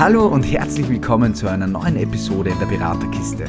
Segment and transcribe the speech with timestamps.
[0.00, 3.44] Hallo und herzlich willkommen zu einer neuen Episode in der Beraterkiste.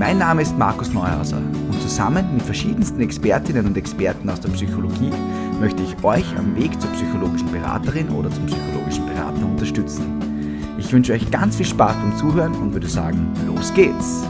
[0.00, 5.12] Mein Name ist Markus Neuhauser und zusammen mit verschiedensten Expertinnen und Experten aus der Psychologie
[5.60, 10.74] möchte ich euch am Weg zur psychologischen Beraterin oder zum psychologischen Berater unterstützen.
[10.76, 14.24] Ich wünsche euch ganz viel Spaß beim Zuhören und würde sagen, los geht's!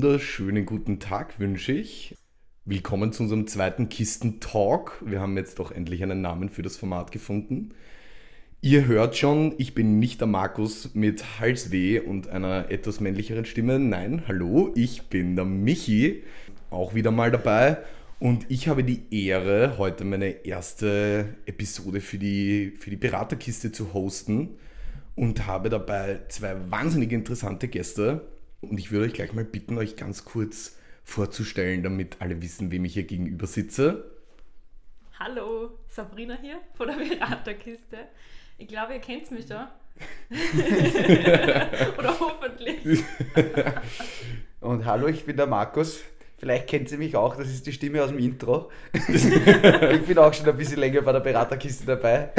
[0.00, 2.14] Wunderschönen guten Tag wünsche ich.
[2.64, 5.02] Willkommen zu unserem zweiten Kisten-Talk.
[5.04, 7.70] Wir haben jetzt doch endlich einen Namen für das Format gefunden.
[8.60, 13.80] Ihr hört schon, ich bin nicht der Markus mit Halsweh und einer etwas männlicheren Stimme.
[13.80, 16.22] Nein, hallo, ich bin der Michi,
[16.70, 17.78] auch wieder mal dabei.
[18.20, 23.94] Und ich habe die Ehre, heute meine erste Episode für die, für die Beraterkiste zu
[23.94, 24.50] hosten
[25.16, 28.28] und habe dabei zwei wahnsinnig interessante Gäste.
[28.60, 32.84] Und ich würde euch gleich mal bitten, euch ganz kurz vorzustellen, damit alle wissen, wem
[32.84, 34.10] ich hier gegenüber sitze.
[35.18, 37.98] Hallo, Sabrina hier von der Beraterkiste.
[38.58, 39.72] Ich glaube, ihr kennt mich da.
[41.98, 43.04] Oder hoffentlich.
[44.60, 46.00] Und hallo, ich bin der Markus.
[46.36, 48.70] Vielleicht kennt sie mich auch, das ist die Stimme aus dem Intro.
[49.08, 52.30] ich bin auch schon ein bisschen länger bei der Beraterkiste dabei.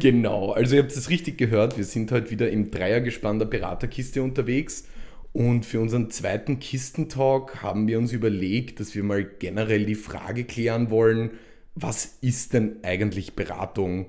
[0.00, 4.20] genau, also ihr habt es richtig gehört, wir sind heute wieder im Dreiergespann der Beraterkiste
[4.20, 4.84] unterwegs.
[5.32, 10.44] Und für unseren zweiten Kistentalk haben wir uns überlegt, dass wir mal generell die Frage
[10.44, 11.30] klären wollen,
[11.74, 14.06] was ist denn eigentlich Beratung?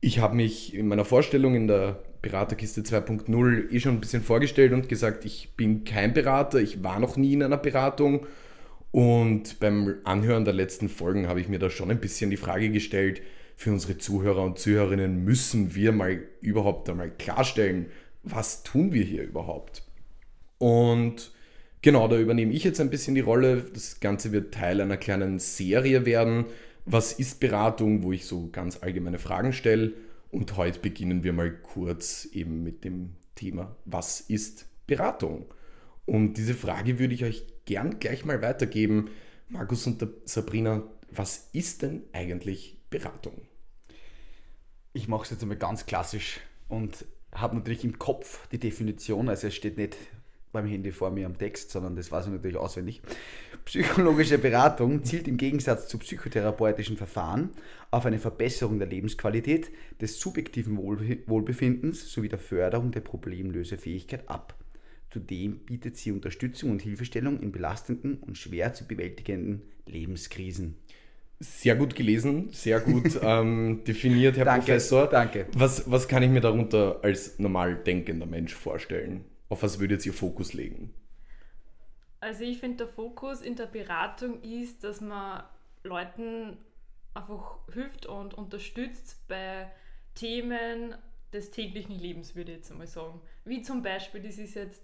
[0.00, 4.72] Ich habe mich in meiner Vorstellung in der Beraterkiste 2.0 eh schon ein bisschen vorgestellt
[4.72, 8.26] und gesagt, ich bin kein Berater, ich war noch nie in einer Beratung.
[8.90, 12.70] Und beim Anhören der letzten Folgen habe ich mir da schon ein bisschen die Frage
[12.70, 13.22] gestellt,
[13.54, 17.86] für unsere Zuhörer und Zuhörerinnen müssen wir mal überhaupt einmal klarstellen,
[18.22, 19.82] was tun wir hier überhaupt?
[20.58, 21.32] Und
[21.82, 23.64] genau, da übernehme ich jetzt ein bisschen die Rolle.
[23.72, 26.46] Das Ganze wird Teil einer kleinen Serie werden.
[26.84, 29.92] Was ist Beratung, wo ich so ganz allgemeine Fragen stelle.
[30.30, 35.46] Und heute beginnen wir mal kurz eben mit dem Thema, was ist Beratung?
[36.04, 39.10] Und diese Frage würde ich euch gern gleich mal weitergeben.
[39.48, 43.42] Markus und Sabrina, was ist denn eigentlich Beratung?
[44.92, 49.46] Ich mache es jetzt einmal ganz klassisch und habe natürlich im Kopf die Definition, also
[49.46, 49.96] es steht nicht
[50.52, 53.02] beim Handy vor mir am Text, sondern das weiß ich natürlich auswendig.
[53.64, 57.50] Psychologische Beratung zielt im Gegensatz zu psychotherapeutischen Verfahren
[57.90, 59.70] auf eine Verbesserung der Lebensqualität,
[60.00, 64.54] des subjektiven Wohlbefindens sowie der Förderung der Problemlösefähigkeit ab.
[65.10, 70.76] Zudem bietet sie Unterstützung und Hilfestellung in belastenden und schwer zu bewältigenden Lebenskrisen.
[71.40, 75.06] Sehr gut gelesen, sehr gut ähm, definiert, Herr danke, Professor.
[75.06, 75.46] Danke.
[75.54, 79.24] Was, was kann ich mir darunter als normal denkender Mensch vorstellen?
[79.48, 80.92] Auf was würdet ihr Fokus legen?
[82.20, 85.44] Also ich finde, der Fokus in der Beratung ist, dass man
[85.84, 86.58] Leuten
[87.14, 89.70] einfach hilft und unterstützt bei
[90.14, 90.94] Themen
[91.32, 93.20] des täglichen Lebens, würde ich jetzt einmal sagen.
[93.44, 94.82] Wie zum Beispiel, das ist jetzt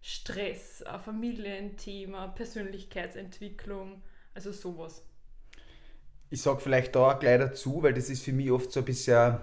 [0.00, 4.02] Stress, ein Familienthema, Persönlichkeitsentwicklung,
[4.34, 5.02] also sowas.
[6.30, 9.38] Ich sage vielleicht da gleich dazu, weil das ist für mich oft so ein bisschen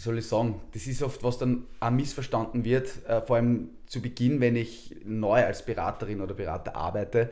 [0.00, 3.68] wie soll ich sagen, das ist oft, was dann auch missverstanden wird, äh, vor allem
[3.84, 7.28] zu Beginn, wenn ich neu als Beraterin oder Berater arbeite.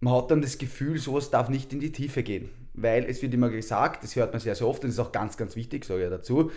[0.00, 3.32] Man hat dann das Gefühl, sowas darf nicht in die Tiefe gehen, weil es wird
[3.32, 6.04] immer gesagt, das hört man sehr, sehr oft und ist auch ganz, ganz wichtig, sage
[6.04, 6.50] ich dazu,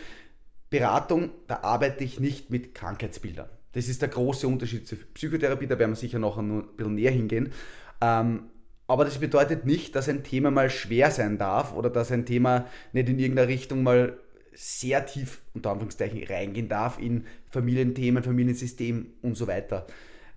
[0.70, 3.48] Beratung, da arbeite ich nicht mit Krankheitsbildern.
[3.72, 7.12] Das ist der große Unterschied zur Psychotherapie, da werden wir sicher noch ein bisschen näher
[7.12, 7.54] hingehen.
[8.02, 8.50] Ähm,
[8.86, 12.66] aber das bedeutet nicht, dass ein Thema mal schwer sein darf oder dass ein Thema
[12.92, 14.18] nicht in irgendeiner Richtung mal
[14.54, 19.88] sehr tief unter Anführungszeichen reingehen darf in Familienthemen, Familiensystem und so weiter.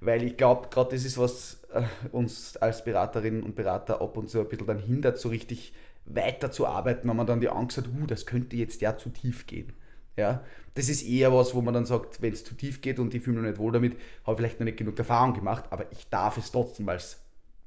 [0.01, 1.83] Weil ich glaube, gerade das ist, was äh,
[2.13, 5.73] uns als Beraterinnen und Berater ab und zu ein bisschen dann hindert, so richtig
[6.05, 9.09] weiter zu arbeiten, wenn man dann die Angst hat, uh, das könnte jetzt ja zu
[9.09, 9.73] tief gehen.
[10.17, 10.45] Ja,
[10.75, 13.23] das ist eher was, wo man dann sagt, wenn es zu tief geht und ich
[13.23, 16.09] fühle mich nicht wohl damit, habe ich vielleicht noch nicht genug Erfahrung gemacht, aber ich
[16.09, 17.21] darf es trotzdem als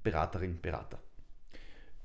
[0.04, 1.00] Beraterin, Berater.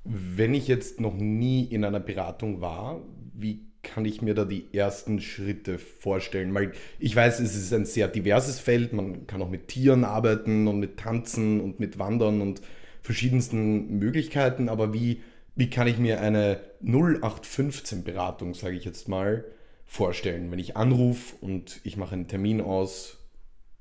[0.03, 2.99] Wenn ich jetzt noch nie in einer Beratung war,
[3.33, 6.53] wie kann ich mir da die ersten Schritte vorstellen?
[6.53, 8.93] Weil ich weiß, es ist ein sehr diverses Feld.
[8.93, 12.61] Man kann auch mit Tieren arbeiten und mit Tanzen und mit Wandern und
[13.01, 14.69] verschiedensten Möglichkeiten.
[14.69, 15.21] Aber wie,
[15.55, 19.45] wie kann ich mir eine 0815-Beratung, sage ich jetzt mal,
[19.85, 20.49] vorstellen?
[20.49, 23.19] Wenn ich anrufe und ich mache einen Termin aus,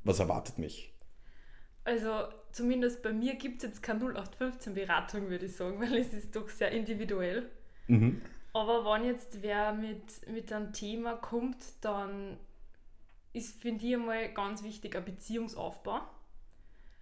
[0.04, 0.92] was erwartet mich?
[1.84, 2.10] Also
[2.52, 6.48] zumindest bei mir gibt es jetzt keine 0815-Beratung, würde ich sagen, weil es ist doch
[6.48, 7.48] sehr individuell.
[7.86, 8.20] Mhm.
[8.52, 12.38] Aber wenn jetzt wer mit, mit einem Thema kommt, dann
[13.32, 16.00] ist, finde ich einmal ganz wichtig ein Beziehungsaufbau.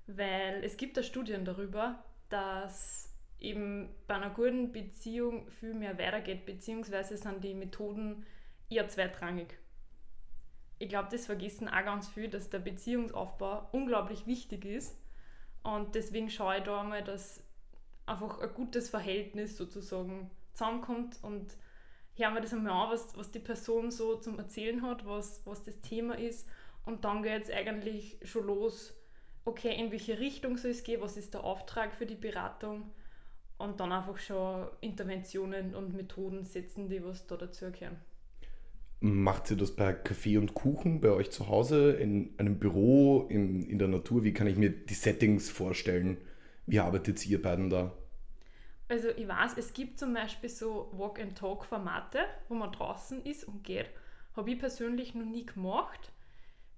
[0.06, 6.47] Weil es gibt da Studien darüber, dass eben bei einer guten Beziehung viel mehr weitergeht,
[6.47, 8.26] beziehungsweise sind die Methoden
[8.69, 9.58] eher zweitrangig.
[10.79, 14.99] Ich glaube, das vergessen auch ganz viel, dass der Beziehungsaufbau unglaublich wichtig ist.
[15.62, 17.43] Und deswegen schaue ich da einmal, dass
[18.06, 20.31] einfach ein gutes Verhältnis sozusagen
[20.61, 21.57] zusammenkommt und
[22.17, 25.65] hören wir das einmal an, was, was die Person so zum Erzählen hat, was, was
[25.65, 26.47] das Thema ist.
[26.85, 28.95] Und dann geht es eigentlich schon los,
[29.45, 32.91] okay, in welche Richtung soll es gehen, was ist der Auftrag für die Beratung
[33.59, 37.97] und dann einfach schon Interventionen und Methoden setzen, die was da dazu gehören.
[39.03, 43.63] Macht ihr das bei Kaffee und Kuchen bei euch zu Hause, in einem Büro, in,
[43.63, 44.25] in der Natur?
[44.25, 46.19] Wie kann ich mir die Settings vorstellen?
[46.67, 47.95] Wie arbeitet ihr beiden da?
[48.91, 53.89] Also ich weiß, es gibt zum Beispiel so Walk-and-Talk-Formate, wo man draußen ist und geht.
[54.35, 56.11] Habe ich persönlich noch nie gemacht.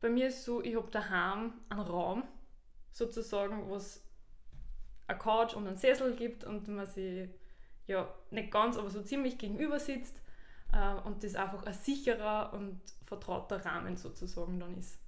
[0.02, 2.24] Bei mir ist so, ich habe daheim einen Raum,
[2.90, 4.04] sozusagen, wo es
[5.06, 7.30] eine Couch und einen Sessel gibt und man sich
[7.86, 10.20] ja nicht ganz, aber so ziemlich gegenüber sitzt
[10.74, 15.01] äh, und das einfach ein sicherer und vertrauter Rahmen sozusagen dann ist.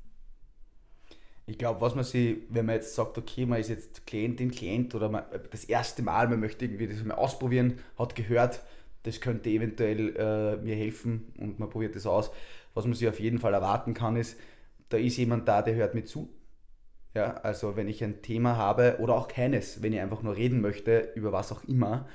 [1.46, 4.94] Ich glaube, was man sich, wenn man jetzt sagt, okay, man ist jetzt Klientin, Klient
[4.94, 8.60] oder man, das erste Mal, man möchte irgendwie das mal ausprobieren, hat gehört,
[9.02, 12.30] das könnte eventuell äh, mir helfen und man probiert das aus.
[12.72, 14.38] Was man sich auf jeden Fall erwarten kann, ist,
[14.88, 16.30] da ist jemand da, der hört mir zu.
[17.14, 20.60] Ja, also wenn ich ein Thema habe oder auch keines, wenn ich einfach nur reden
[20.60, 22.08] möchte, über was auch immer,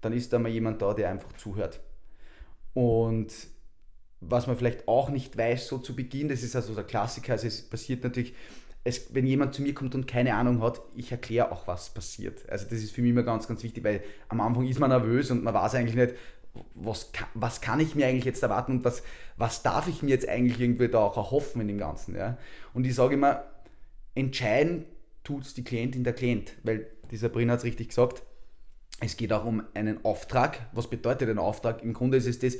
[0.00, 1.80] dann ist da mal jemand da, der einfach zuhört.
[2.72, 3.32] Und
[4.20, 7.46] was man vielleicht auch nicht weiß, so zu Beginn, das ist also der Klassiker, also
[7.46, 8.34] es passiert natürlich,
[8.86, 12.48] es, wenn jemand zu mir kommt und keine Ahnung hat, ich erkläre auch, was passiert.
[12.48, 15.30] Also das ist für mich immer ganz, ganz wichtig, weil am Anfang ist man nervös
[15.32, 16.14] und man weiß eigentlich nicht,
[16.74, 19.02] was, was kann ich mir eigentlich jetzt erwarten und was,
[19.36, 22.14] was darf ich mir jetzt eigentlich irgendwie da auch erhoffen in dem Ganzen.
[22.16, 22.38] Ja?
[22.74, 23.44] Und ich sage immer,
[24.14, 24.84] entscheiden
[25.24, 28.22] tut es die Klientin, der Klient, weil die Sabrina hat es richtig gesagt,
[29.00, 30.70] es geht auch um einen Auftrag.
[30.72, 31.82] Was bedeutet ein Auftrag?
[31.82, 32.54] Im Grunde ist es das,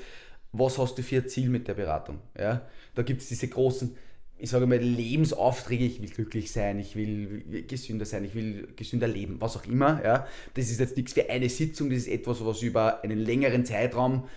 [0.53, 2.19] was hast du für ein Ziel mit der Beratung?
[2.37, 2.63] Ja?
[2.97, 3.97] Da gibt es diese großen,
[4.39, 9.09] ich sage mal, Lebensaufträge, ich will glücklich sein, ich will gesünder sein, ich will gesünder
[9.09, 10.03] leben, was auch immer.
[10.05, 10.27] Ja?
[10.55, 14.29] Das ist jetzt nichts für eine Sitzung, das ist etwas, was über einen längeren Zeitraum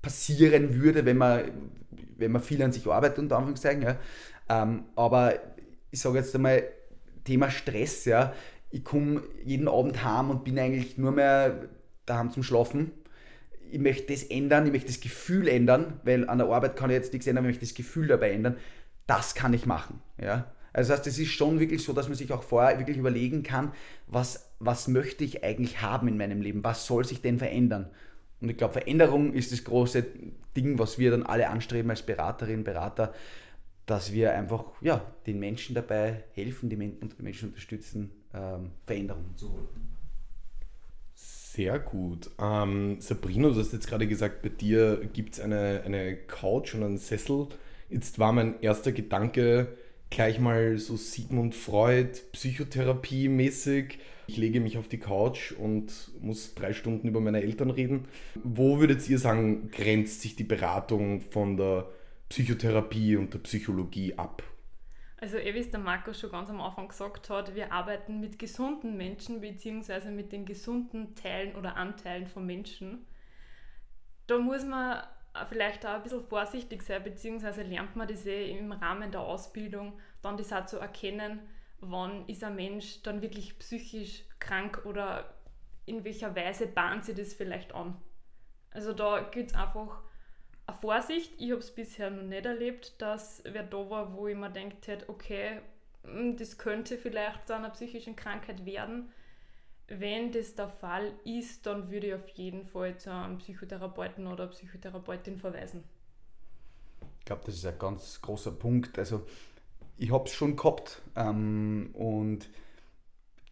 [0.00, 1.50] passieren würde, wenn man,
[2.16, 3.82] wenn man viel an sich arbeitet, unter Anführungszeichen.
[3.82, 3.98] Ja?
[4.48, 5.34] Ähm, aber
[5.90, 6.64] ich sage jetzt einmal,
[7.24, 8.32] Thema Stress, ja,
[8.70, 11.68] ich komme jeden Abend heim und bin eigentlich nur mehr
[12.06, 12.90] daheim zum Schlafen.
[13.70, 16.96] Ich möchte das ändern, ich möchte das Gefühl ändern, weil an der Arbeit kann ich
[16.96, 18.56] jetzt nichts ändern, ich möchte das Gefühl dabei ändern.
[19.06, 20.00] Das kann ich machen.
[20.20, 20.52] Ja?
[20.72, 23.42] Also das heißt, es ist schon wirklich so, dass man sich auch vorher wirklich überlegen
[23.42, 23.72] kann,
[24.06, 26.64] was, was möchte ich eigentlich haben in meinem Leben?
[26.64, 27.90] Was soll sich denn verändern?
[28.40, 30.04] Und ich glaube, Veränderung ist das große
[30.56, 33.14] Ding, was wir dann alle anstreben als Beraterinnen, Berater,
[33.86, 39.68] dass wir einfach ja, den Menschen dabei helfen, die Menschen unterstützen, ähm, Veränderungen zu holen.
[41.14, 42.30] Sehr gut.
[42.40, 46.82] Ähm, Sabrina, du hast jetzt gerade gesagt, bei dir gibt es eine, eine Couch und
[46.82, 47.48] einen Sessel.
[47.92, 49.76] Jetzt war mein erster Gedanke
[50.08, 53.98] gleich mal so Sigmund Freud, Psychotherapie mäßig.
[54.26, 58.06] Ich lege mich auf die Couch und muss drei Stunden über meine Eltern reden.
[58.42, 61.86] Wo würdet ihr sagen, grenzt sich die Beratung von der
[62.30, 64.42] Psychotherapie und der Psychologie ab?
[65.18, 68.38] Also, eh, wie es der Markus schon ganz am Anfang gesagt hat, wir arbeiten mit
[68.38, 73.04] gesunden Menschen beziehungsweise mit den gesunden Teilen oder Anteilen von Menschen.
[74.26, 75.02] Da muss man
[75.48, 79.98] vielleicht auch ein bisschen vorsichtig sein, beziehungsweise lernt man das eh im Rahmen der Ausbildung,
[80.20, 81.40] dann das auch zu erkennen,
[81.80, 85.34] wann ist ein Mensch dann wirklich psychisch krank oder
[85.86, 87.96] in welcher Weise bahnt sie das vielleicht an.
[88.70, 90.02] Also da geht es einfach
[90.66, 91.32] eine Vorsicht.
[91.38, 94.86] Ich habe es bisher noch nicht erlebt, dass wer da war, wo ich mir denkt
[94.86, 95.60] hätte, okay,
[96.04, 99.12] hm, das könnte vielleicht zu einer psychischen Krankheit werden.
[99.88, 104.46] Wenn das der Fall ist, dann würde ich auf jeden Fall zu einem Psychotherapeuten oder
[104.46, 105.84] Psychotherapeutin verweisen.
[107.20, 108.98] Ich glaube, das ist ein ganz großer Punkt.
[108.98, 109.26] Also
[109.98, 112.48] ich habe es schon gehabt ähm, und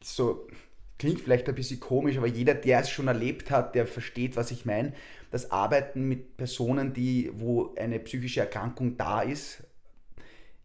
[0.02, 0.48] so
[0.98, 4.50] klingt vielleicht ein bisschen komisch, aber jeder, der es schon erlebt hat, der versteht, was
[4.50, 4.92] ich meine
[5.30, 9.62] das Arbeiten mit Personen, die, wo eine psychische Erkrankung da ist,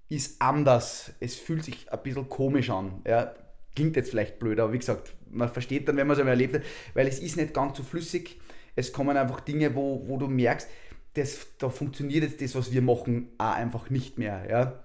[0.09, 1.13] ist anders.
[1.19, 3.01] Es fühlt sich ein bisschen komisch an.
[3.05, 3.33] Ja,
[3.75, 6.55] klingt jetzt vielleicht blöd, aber wie gesagt, man versteht dann, wenn man es einmal erlebt
[6.55, 6.61] hat,
[6.93, 8.39] weil es ist nicht ganz so flüssig.
[8.75, 10.67] Es kommen einfach Dinge, wo, wo du merkst,
[11.13, 14.45] das, da funktioniert jetzt das, was wir machen, auch einfach nicht mehr.
[14.49, 14.83] Ja.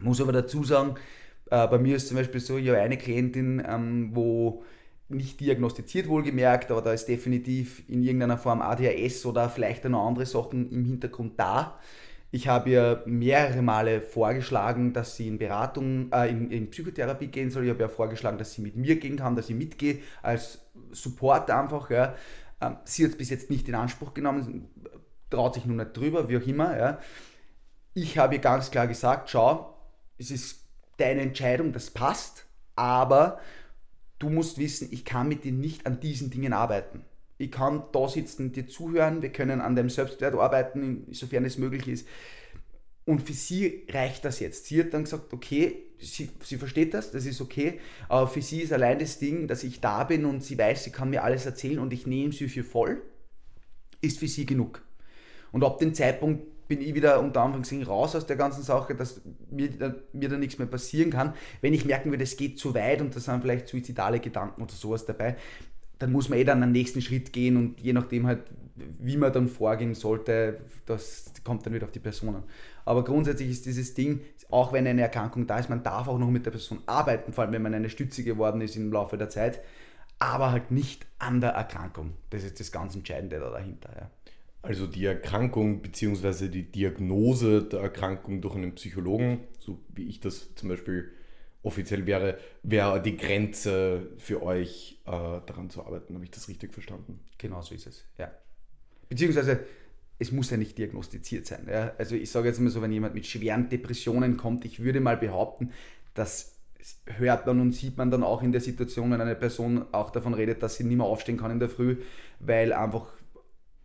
[0.00, 0.94] Muss aber dazu sagen,
[1.50, 4.64] äh, bei mir ist zum Beispiel so, ich habe eine Klientin, ähm, wo
[5.08, 10.26] nicht diagnostiziert wohlgemerkt, aber da ist definitiv in irgendeiner Form ADHS oder vielleicht noch andere
[10.26, 11.78] Sachen im Hintergrund da.
[12.30, 17.50] Ich habe ihr mehrere Male vorgeschlagen, dass sie in Beratung, äh, in, in, Psychotherapie gehen
[17.50, 17.64] soll.
[17.64, 20.60] Ich habe ihr vorgeschlagen, dass sie mit mir gehen kann, dass ich mitgehe als
[20.92, 21.88] Support einfach.
[21.90, 22.14] Ja.
[22.60, 24.68] Ähm, sie hat es bis jetzt nicht in Anspruch genommen,
[25.30, 26.76] traut sich nur nicht drüber, wie auch immer.
[26.76, 26.98] Ja.
[27.94, 29.74] Ich habe ihr ganz klar gesagt, schau,
[30.18, 30.64] es ist
[30.98, 33.40] deine Entscheidung, das passt, aber
[34.18, 37.04] du musst wissen, ich kann mit dir nicht an diesen Dingen arbeiten.
[37.38, 41.86] Ich kann da sitzen, dir zuhören, wir können an deinem Selbstwert arbeiten, insofern es möglich
[41.86, 42.06] ist.
[43.04, 44.66] Und für sie reicht das jetzt.
[44.66, 48.60] Sie hat dann gesagt, okay, sie, sie versteht das, das ist okay, aber für sie
[48.60, 51.46] ist allein das Ding, dass ich da bin und sie weiß, sie kann mir alles
[51.46, 53.00] erzählen und ich nehme sie für voll,
[54.00, 54.82] ist für sie genug.
[55.52, 59.22] Und ab dem Zeitpunkt bin ich wieder unter Anführungszeichen raus aus der ganzen Sache, dass
[59.50, 59.70] mir,
[60.12, 61.32] mir da nichts mehr passieren kann.
[61.62, 64.74] Wenn ich merken würde, es geht zu weit und da sind vielleicht suizidale Gedanken oder
[64.74, 65.36] sowas dabei,
[65.98, 68.42] dann muss man eh dann einen nächsten Schritt gehen und je nachdem halt,
[68.76, 72.44] wie man dann vorgehen sollte, das kommt dann wieder auf die Person an.
[72.84, 76.30] Aber grundsätzlich ist dieses Ding, auch wenn eine Erkrankung da ist, man darf auch noch
[76.30, 79.28] mit der Person arbeiten, vor allem wenn man eine Stütze geworden ist im Laufe der
[79.28, 79.60] Zeit,
[80.18, 82.14] aber halt nicht an der Erkrankung.
[82.30, 83.90] Das ist das ganz Entscheidende da dahinter.
[83.94, 84.10] Ja.
[84.62, 86.48] Also die Erkrankung bzw.
[86.48, 91.10] die Diagnose der Erkrankung durch einen Psychologen, so wie ich das zum Beispiel
[91.62, 96.14] offiziell wäre, wäre die Grenze für euch, äh, daran zu arbeiten.
[96.14, 97.20] Habe ich das richtig verstanden?
[97.38, 98.30] Genau so ist es, ja.
[99.08, 99.60] Beziehungsweise
[100.18, 101.66] es muss ja nicht diagnostiziert sein.
[101.70, 101.92] Ja?
[101.98, 105.16] Also ich sage jetzt mal so, wenn jemand mit schweren Depressionen kommt, ich würde mal
[105.16, 105.70] behaupten,
[106.14, 106.56] das
[107.06, 110.34] hört man und sieht man dann auch in der Situation, wenn eine Person auch davon
[110.34, 111.98] redet, dass sie nicht mehr aufstehen kann in der Früh,
[112.40, 113.06] weil einfach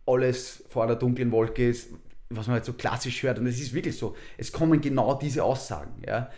[0.06, 1.90] alles vor einer dunklen Wolke ist,
[2.30, 3.38] was man halt so klassisch hört.
[3.38, 4.16] Und es ist wirklich so.
[4.36, 6.02] Es kommen genau diese Aussagen.
[6.06, 6.30] Ja.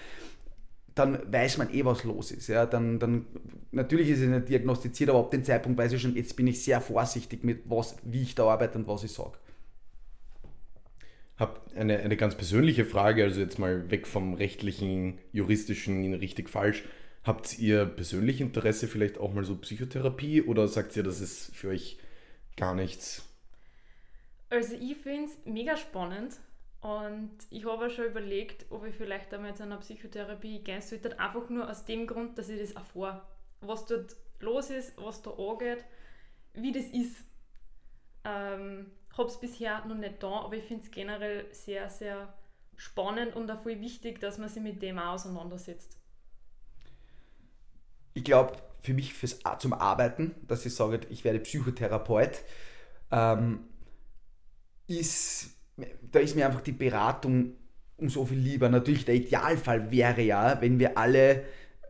[0.97, 2.49] Dann weiß man eh, was los ist.
[2.49, 2.67] Ja.
[2.67, 3.27] Dann, dann,
[3.71, 6.65] natürlich ist es nicht diagnostiziert, aber ab dem Zeitpunkt weiß ich schon, jetzt bin ich
[6.65, 9.39] sehr vorsichtig mit was, wie ich da arbeite und was ich sage.
[11.37, 16.83] Habe eine, eine ganz persönliche Frage, also jetzt mal weg vom rechtlichen, juristischen, richtig falsch.
[17.25, 21.69] Habt ihr persönlich Interesse vielleicht auch mal so Psychotherapie oder sagt ihr, das ist für
[21.69, 21.99] euch
[22.57, 23.23] gar nichts?
[24.49, 26.39] Also ich finde es mega spannend
[26.87, 31.49] und ich habe schon überlegt, ob ich vielleicht einmal zu einer Psychotherapie gehen sollte, einfach
[31.49, 33.23] nur aus dem Grund, dass ich das erfahre,
[33.61, 35.85] was dort los ist, was da angeht,
[36.55, 37.25] wie das ist.
[38.25, 42.33] Ähm, habe es bisher noch nicht da, aber ich finde es generell sehr, sehr
[42.77, 45.99] spannend und auch voll wichtig, dass man sich mit dem auch auseinandersetzt.
[48.15, 52.45] Ich glaube, für mich fürs, zum Arbeiten, dass ich sage, ich werde Psychotherapeut,
[53.11, 53.67] ähm,
[54.87, 55.56] ist,
[56.13, 57.53] da ist mir einfach die Beratung
[57.97, 58.69] um so viel lieber.
[58.69, 61.45] Natürlich, der Idealfall wäre ja, wenn wir alle,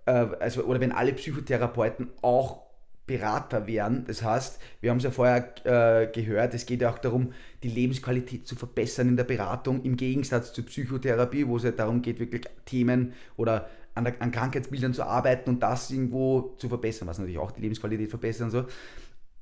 [0.06, 2.66] äh, also, oder wenn alle Psychotherapeuten auch
[3.06, 4.04] Berater wären.
[4.06, 7.68] Das heißt, wir haben es ja vorher äh, gehört, es geht ja auch darum, die
[7.68, 12.18] Lebensqualität zu verbessern in der Beratung, im Gegensatz zur Psychotherapie, wo es ja darum geht,
[12.18, 17.18] wirklich Themen oder an, der, an Krankheitsbildern zu arbeiten und das irgendwo zu verbessern, was
[17.18, 18.66] natürlich auch die Lebensqualität verbessern soll.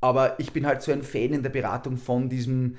[0.02, 2.76] Aber ich bin halt so ein Fan in der Beratung von diesem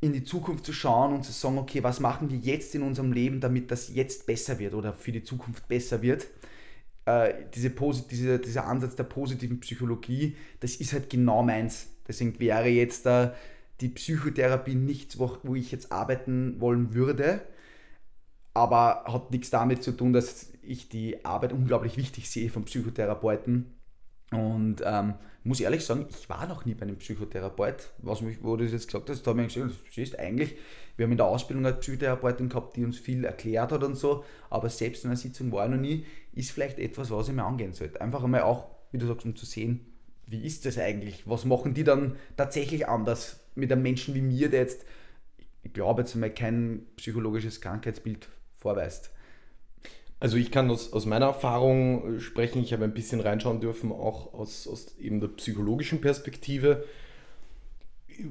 [0.00, 3.12] in die Zukunft zu schauen und zu sagen, okay, was machen wir jetzt in unserem
[3.12, 6.26] Leben, damit das jetzt besser wird oder für die Zukunft besser wird.
[7.06, 7.70] Äh, diese,
[8.10, 11.88] diese, dieser Ansatz der positiven Psychologie, das ist halt genau meins.
[12.06, 13.34] Deswegen wäre jetzt da
[13.80, 17.42] die Psychotherapie nichts, wo, wo ich jetzt arbeiten wollen würde,
[18.54, 23.66] aber hat nichts damit zu tun, dass ich die Arbeit unglaublich wichtig sehe von Psychotherapeuten
[24.32, 25.14] und ähm,
[25.46, 28.72] muss ehrlich sagen, ich war noch nie bei einem Psychotherapeut, was mich, wo du das
[28.72, 30.56] jetzt gesagt hast, da habe ich gesagt, das ist eigentlich,
[30.96, 34.24] wir haben in der Ausbildung eine Psychotherapeutin gehabt, die uns viel erklärt hat und so,
[34.50, 37.44] aber selbst in einer Sitzung war ich noch nie, ist vielleicht etwas, was ich mir
[37.44, 38.00] angehen sollte.
[38.00, 39.86] Einfach einmal auch, wie du sagst, um zu sehen,
[40.26, 41.28] wie ist das eigentlich?
[41.28, 44.84] Was machen die dann tatsächlich anders mit einem Menschen wie mir, der jetzt,
[45.62, 49.10] ich glaube jetzt einmal kein psychologisches Krankheitsbild vorweist?
[50.18, 53.92] Also ich kann aus, aus meiner Erfahrung äh, sprechen, ich habe ein bisschen reinschauen dürfen,
[53.92, 56.84] auch aus, aus eben der psychologischen Perspektive.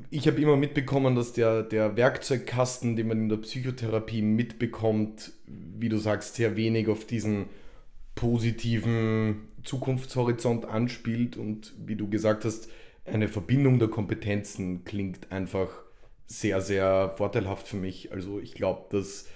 [0.10, 5.90] Ich habe immer mitbekommen, dass der, der Werkzeugkasten, den man in der Psychotherapie mitbekommt, wie
[5.90, 7.46] du sagst, sehr wenig auf diesen
[8.16, 12.70] positiven Zukunftshorizont anspielt und wie du gesagt hast,
[13.06, 15.70] eine Verbindung der Kompetenzen klingt einfach
[16.26, 18.12] sehr, sehr vorteilhaft für mich.
[18.12, 19.28] Also ich glaube, dass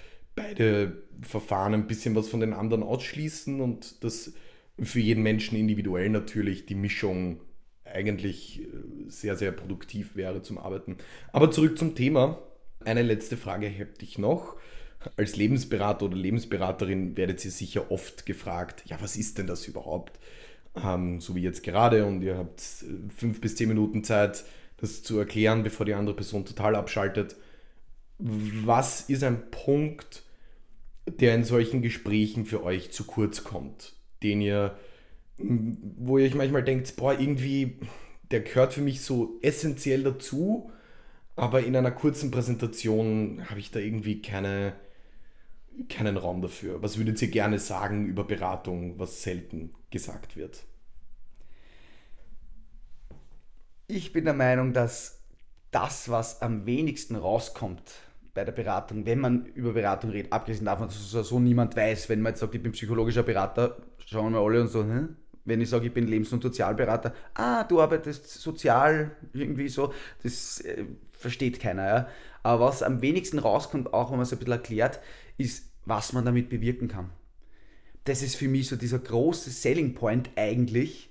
[0.42, 4.32] beide Verfahren ein bisschen was von den anderen ausschließen und dass
[4.80, 7.40] für jeden Menschen individuell natürlich die Mischung
[7.84, 8.66] eigentlich äh,
[9.08, 10.96] sehr, sehr produktiv wäre zum Arbeiten.
[11.32, 12.38] Aber zurück zum Thema.
[12.82, 14.56] Eine letzte Frage hätte ich noch.
[15.16, 20.18] Als Lebensberater oder Lebensberaterin werdet ihr sicher oft gefragt, ja, was ist denn das überhaupt?
[20.82, 24.44] Ähm, so wie jetzt gerade und ihr habt äh, fünf bis zehn Minuten Zeit,
[24.78, 27.36] das zu erklären, bevor die andere Person total abschaltet
[28.20, 30.22] was ist ein Punkt,
[31.06, 34.78] der in solchen Gesprächen für euch zu kurz kommt, den ihr,
[35.38, 37.78] wo ihr euch manchmal denkt, boah, irgendwie,
[38.30, 40.70] der gehört für mich so essentiell dazu,
[41.36, 44.74] aber in einer kurzen Präsentation habe ich da irgendwie keine,
[45.88, 46.82] keinen Raum dafür.
[46.82, 50.64] Was würdet ihr gerne sagen über Beratung, was selten gesagt wird?
[53.86, 55.20] Ich bin der Meinung, dass
[55.70, 57.82] das, was am wenigsten rauskommt
[58.34, 62.22] bei der Beratung, wenn man über Beratung redet, abgesehen davon, dass so, niemand weiß, wenn
[62.22, 65.08] man jetzt sagt, ich bin psychologischer Berater, schauen wir alle und so, Hä?
[65.44, 70.60] wenn ich sage, ich bin Lebens- und Sozialberater, ah, du arbeitest sozial, irgendwie so, das
[70.60, 71.86] äh, versteht keiner.
[71.86, 72.08] Ja?
[72.42, 75.00] Aber was am wenigsten rauskommt, auch wenn man es ein bisschen erklärt,
[75.38, 77.10] ist, was man damit bewirken kann.
[78.04, 81.10] Das ist für mich so dieser große Selling Point eigentlich,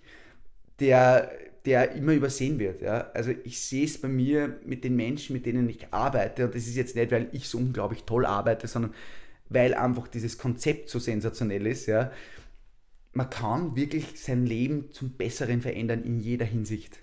[0.79, 1.31] der
[1.65, 2.81] der immer übersehen wird.
[2.81, 3.11] Ja?
[3.13, 6.67] Also ich sehe es bei mir mit den Menschen, mit denen ich arbeite, und das
[6.67, 8.93] ist jetzt nicht, weil ich so unglaublich toll arbeite, sondern
[9.49, 11.87] weil einfach dieses Konzept so sensationell ist.
[11.87, 12.11] Ja?
[13.13, 16.99] Man kann wirklich sein Leben zum Besseren verändern in jeder Hinsicht.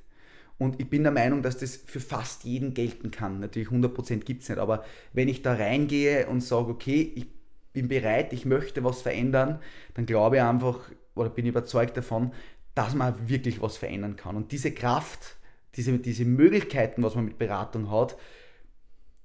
[0.58, 3.40] Und ich bin der Meinung, dass das für fast jeden gelten kann.
[3.40, 7.26] Natürlich 100% gibt es nicht, aber wenn ich da reingehe und sage, okay, ich
[7.74, 9.58] bin bereit, ich möchte was verändern,
[9.94, 10.80] dann glaube ich einfach
[11.14, 12.32] oder bin überzeugt davon,
[12.76, 14.36] dass man wirklich was verändern kann.
[14.36, 15.36] Und diese Kraft,
[15.74, 18.16] diese, diese Möglichkeiten, was man mit Beratung hat,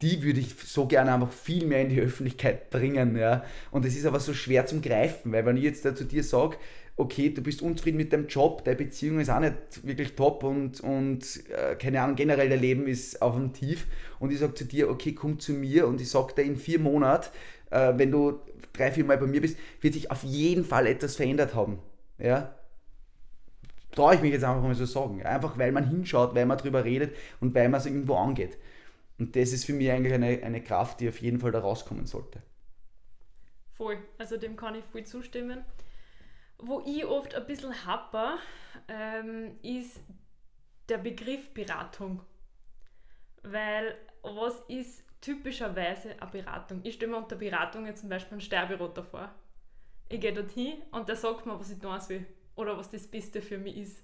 [0.01, 3.17] die würde ich so gerne einfach viel mehr in die Öffentlichkeit bringen.
[3.17, 3.43] Ja.
[3.69, 6.23] Und es ist aber so schwer zum Greifen, weil wenn ich jetzt da zu dir
[6.23, 6.57] sage,
[6.95, 9.53] okay, du bist unzufrieden mit deinem Job, deine Beziehung ist auch nicht
[9.83, 13.85] wirklich top und, und äh, keine Ahnung, generell dein Leben ist auf dem Tief
[14.19, 16.79] und ich sage zu dir, okay, komm zu mir und ich sage dir in vier
[16.79, 17.29] Monaten,
[17.69, 18.39] äh, wenn du
[18.71, 21.79] drei, vier Mal bei mir bist, wird sich auf jeden Fall etwas verändert haben.
[22.17, 22.55] Ja?
[23.91, 25.23] Traue ich mich jetzt einfach mal so sagen.
[25.23, 28.57] Einfach weil man hinschaut, weil man drüber redet und weil man es irgendwo angeht.
[29.19, 32.05] Und das ist für mich eigentlich eine, eine Kraft, die auf jeden Fall da rauskommen
[32.05, 32.41] sollte.
[33.73, 35.63] Voll, also dem kann ich voll zustimmen.
[36.57, 38.37] Wo ich oft ein bisschen happer,
[38.87, 39.99] ähm, ist
[40.89, 42.21] der Begriff Beratung.
[43.43, 46.81] Weil was ist typischerweise eine Beratung?
[46.83, 49.31] Ich stelle mir unter Beratung jetzt zum Beispiel einen Sterberoter vor.
[50.09, 52.25] Ich gehe dorthin und der sagt mir, was ich tun will
[52.61, 54.03] oder was das Beste für mich ist.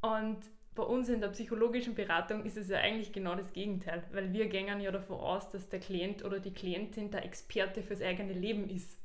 [0.00, 0.38] Und
[0.74, 4.48] bei uns in der psychologischen Beratung ist es ja eigentlich genau das Gegenteil, weil wir
[4.48, 8.68] gehen ja davon aus, dass der Klient oder die Klientin der Experte fürs eigene Leben
[8.70, 8.98] ist.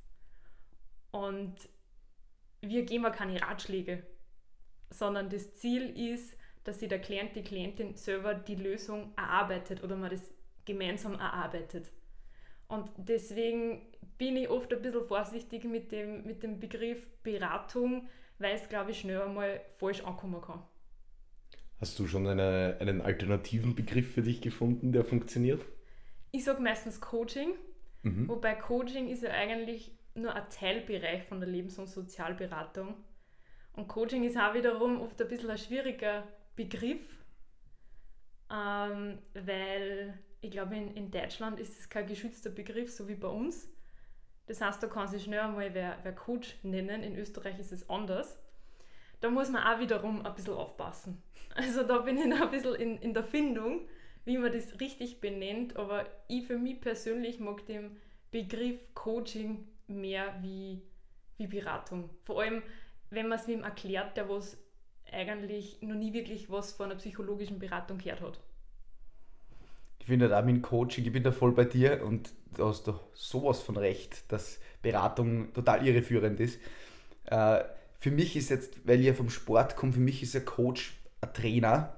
[1.12, 1.56] Und
[2.62, 4.04] wir geben ja keine Ratschläge,
[4.90, 9.96] sondern das Ziel ist, dass sich der Klient, die Klientin selber die Lösung erarbeitet oder
[9.96, 10.34] man das
[10.66, 11.92] gemeinsam erarbeitet.
[12.68, 13.82] Und deswegen
[14.18, 18.92] bin ich oft ein bisschen vorsichtig mit dem, mit dem Begriff Beratung, weil es, glaube
[18.92, 20.64] ich, schnell einmal falsch ankommen kann.
[21.80, 25.64] Hast du schon eine, einen alternativen Begriff für dich gefunden, der funktioniert?
[26.32, 27.54] Ich sage meistens Coaching,
[28.02, 28.28] mhm.
[28.28, 32.96] wobei Coaching ist ja eigentlich nur ein Teilbereich von der Lebens- und Sozialberatung.
[33.74, 37.02] Und Coaching ist auch wiederum oft ein bisschen ein schwieriger Begriff,
[38.52, 43.28] ähm, weil ich glaube, in, in Deutschland ist es kein geschützter Begriff, so wie bei
[43.28, 43.70] uns.
[44.46, 47.04] Das heißt, da kann sich schnell einmal wer, wer Coach nennen.
[47.04, 48.40] In Österreich ist es anders.
[49.20, 51.22] Da muss man auch wiederum ein bisschen aufpassen.
[51.56, 53.88] Also da bin ich noch ein bisschen in, in der Findung,
[54.26, 55.76] wie man das richtig benennt.
[55.76, 57.98] Aber ich für mich persönlich mag den
[58.30, 60.84] Begriff Coaching mehr wie,
[61.38, 62.12] wie Beratung.
[62.26, 62.62] Vor allem,
[63.10, 64.56] wenn man es wem erklärt, der was
[65.12, 68.40] eigentlich noch nie wirklich was von einer psychologischen Beratung gehört hat.
[70.08, 73.02] Ich finde da mit Coaching, ich bin da voll bei dir und du hast doch
[73.14, 76.62] sowas von recht, dass Beratung total irreführend ist.
[77.26, 77.66] Äh,
[78.00, 81.34] für mich ist jetzt, weil ihr vom Sport kommt, für mich ist ein Coach ein
[81.34, 81.94] Trainer,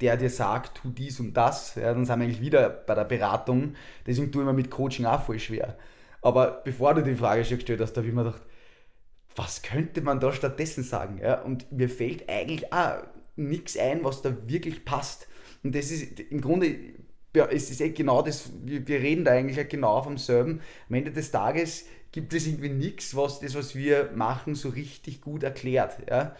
[0.00, 1.76] der dir sagt, tu dies und das.
[1.76, 3.76] Ja, dann sind wir eigentlich wieder bei der Beratung.
[4.04, 5.78] Deswegen tue ich mir mit Coaching auch voll schwer.
[6.20, 8.42] Aber bevor du die Frage schon gestellt hast, habe ich mir gedacht,
[9.36, 11.20] was könnte man da stattdessen sagen?
[11.22, 11.40] Ja?
[11.42, 13.04] Und mir fällt eigentlich auch
[13.36, 15.28] nichts ein, was da wirklich passt.
[15.62, 16.74] Und das ist im Grunde
[17.46, 20.60] es ist eh genau das, wir, wir reden da eigentlich genau vom selben.
[20.88, 25.20] Am Ende des Tages gibt es irgendwie nichts, was das, was wir machen, so richtig
[25.20, 25.98] gut erklärt.
[26.08, 26.34] Ja?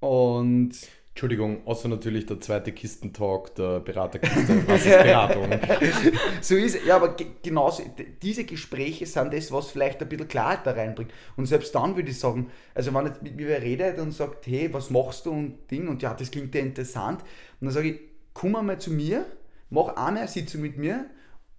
[0.00, 0.76] Und
[1.16, 4.68] Entschuldigung, außer natürlich der zweite Kistentalk der Beraterkiste.
[4.68, 5.48] Was ist Beratung?
[6.42, 6.84] so ist es.
[6.84, 7.84] Ja, aber genauso,
[8.20, 11.10] diese Gespräche sind das, was vielleicht ein bisschen Klarheit da reinbringt.
[11.38, 14.70] Und selbst dann würde ich sagen, also wenn jetzt mit mir redet und sagt, hey,
[14.74, 17.22] was machst du und Ding, und ja, das klingt ja interessant,
[17.60, 18.00] und dann sage ich,
[18.34, 19.24] komm mal zu mir,
[19.70, 21.06] mach eine Sitzung mit mir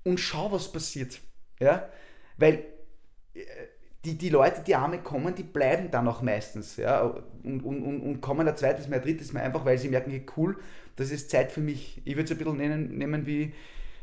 [0.04, 1.20] und schau, was passiert.
[1.60, 1.89] Ja?
[2.38, 2.63] Weil
[3.34, 3.41] äh,
[4.06, 6.78] die, die Leute, die Arme kommen, die bleiben dann auch meistens.
[6.78, 7.02] Ja?
[7.43, 10.26] Und, und, und kommen ein zweites Mal, ein drittes Mal, einfach weil sie merken, hey,
[10.38, 10.58] cool,
[10.96, 12.02] das ist Zeit für mich.
[12.06, 13.54] Ich würde es ein bisschen nennen, nehmen wie,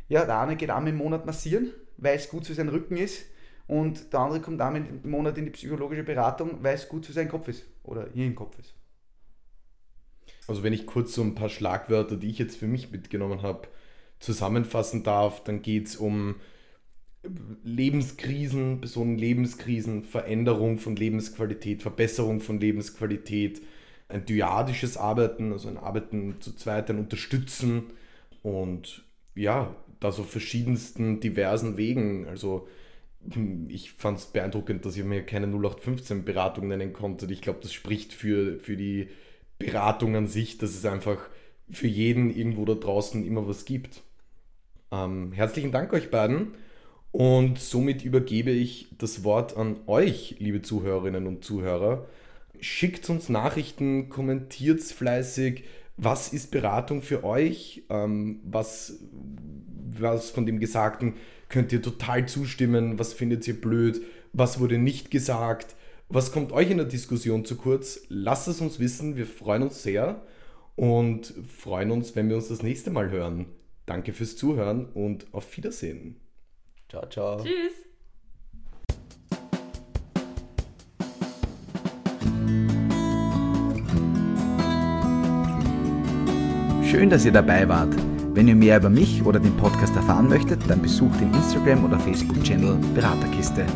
[0.09, 3.27] ja, der eine geht einmal im Monat massieren, weil es gut für seinen Rücken ist
[3.67, 7.13] und der andere kommt einmal im Monat in die psychologische Beratung, weil es gut für
[7.13, 8.75] seinen Kopf ist oder ihren Kopf ist.
[10.47, 13.69] Also wenn ich kurz so ein paar Schlagwörter, die ich jetzt für mich mitgenommen habe,
[14.25, 16.37] zusammenfassen darf, dann geht es um
[17.63, 23.63] Lebenskrisen, Personen Lebenskrisen, Veränderung von Lebensqualität, Verbesserung von Lebensqualität,
[24.09, 27.85] ein dyadisches Arbeiten, also ein Arbeiten zu zweit, ein Unterstützen
[28.43, 32.27] und ja, das auf verschiedensten diversen Wegen.
[32.29, 32.69] Also
[33.69, 37.31] ich fand es beeindruckend, dass ihr mir keine 0815-Beratung nennen konntet.
[37.31, 39.09] Ich glaube, das spricht für, für die
[39.59, 41.19] Beratung an sich, dass es einfach
[41.71, 44.03] für jeden irgendwo da draußen immer was gibt.
[44.93, 46.55] Ähm, herzlichen Dank euch beiden
[47.15, 52.09] und somit übergebe ich das Wort an euch, liebe Zuhörerinnen und Zuhörer.
[52.61, 55.65] Schickt uns Nachrichten, kommentiert fleißig.
[55.97, 57.85] Was ist Beratung für euch?
[57.89, 58.99] Ähm, was,
[59.97, 61.15] was von dem Gesagten
[61.49, 62.99] könnt ihr total zustimmen?
[62.99, 64.03] Was findet ihr blöd?
[64.33, 65.77] Was wurde nicht gesagt?
[66.09, 68.07] Was kommt euch in der Diskussion zu kurz?
[68.09, 69.17] Lasst es uns wissen.
[69.17, 70.23] Wir freuen uns sehr
[70.75, 73.47] und freuen uns, wenn wir uns das nächste Mal hören.
[73.87, 76.21] Danke fürs Zuhören und auf Wiedersehen.
[76.89, 77.43] Ciao, ciao.
[77.43, 77.73] Tschüss.
[86.95, 87.95] Schön, dass ihr dabei wart.
[88.35, 91.99] Wenn ihr mehr über mich oder den Podcast erfahren möchtet, dann besucht den Instagram- oder
[91.99, 93.67] Facebook-Channel Beraterkiste.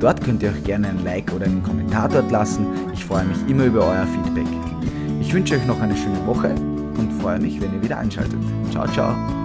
[0.00, 2.66] Dort könnt ihr euch gerne ein Like oder einen Kommentar dort lassen.
[2.92, 4.46] Ich freue mich immer über euer Feedback.
[5.20, 6.54] Ich wünsche euch noch eine schöne Woche
[6.98, 8.38] und freue mich, wenn ihr wieder einschaltet.
[8.70, 9.43] Ciao, ciao.